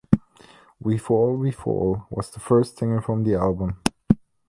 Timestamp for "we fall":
0.79-1.37, 1.37-2.07